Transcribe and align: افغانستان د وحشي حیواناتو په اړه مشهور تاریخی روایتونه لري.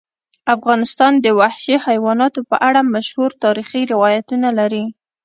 افغانستان 0.55 1.13
د 1.25 1.27
وحشي 1.39 1.75
حیواناتو 1.85 2.39
په 2.49 2.55
اړه 2.67 2.81
مشهور 2.95 3.31
تاریخی 3.43 3.81
روایتونه 3.93 4.49
لري. 4.59 4.85